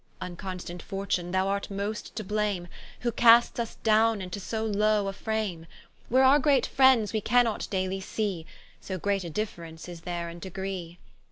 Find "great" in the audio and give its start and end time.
6.39-6.65, 8.97-9.23